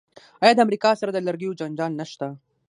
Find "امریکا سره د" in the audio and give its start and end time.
0.65-1.17